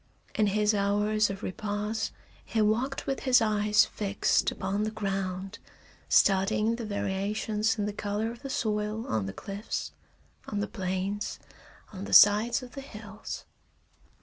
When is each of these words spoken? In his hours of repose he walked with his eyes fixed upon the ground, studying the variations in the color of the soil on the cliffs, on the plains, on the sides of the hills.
In 0.33 0.47
his 0.47 0.73
hours 0.73 1.29
of 1.29 1.43
repose 1.43 2.11
he 2.43 2.59
walked 2.59 3.05
with 3.05 3.19
his 3.19 3.39
eyes 3.39 3.85
fixed 3.85 4.49
upon 4.49 4.81
the 4.81 4.89
ground, 4.89 5.59
studying 6.09 6.77
the 6.77 6.85
variations 6.87 7.77
in 7.77 7.85
the 7.85 7.93
color 7.93 8.31
of 8.31 8.41
the 8.41 8.49
soil 8.49 9.05
on 9.05 9.27
the 9.27 9.31
cliffs, 9.33 9.91
on 10.47 10.59
the 10.59 10.65
plains, 10.67 11.37
on 11.93 12.05
the 12.05 12.13
sides 12.13 12.63
of 12.63 12.71
the 12.71 12.81
hills. 12.81 13.45